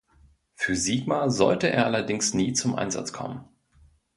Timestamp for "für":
0.55-0.75